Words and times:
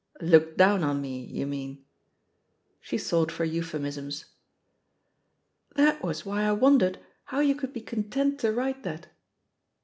"Looked 0.21 0.57
down 0.57 0.83
on 0.83 0.99
me, 0.99 1.23
you 1.25 1.45
mean? 1.45 1.85
She 2.79 2.97
sought 2.97 3.31
for 3.31 3.45
euphemisms. 3.45 4.25
"That 5.75 6.01
was 6.01 6.25
why 6.25 6.41
I 6.41 6.53
wondered 6.53 6.99
how 7.25 7.39
you 7.41 7.53
could 7.53 7.71
be 7.71 7.81
content 7.81 8.39
to 8.39 8.51
write 8.51 8.81
that." 8.81 9.09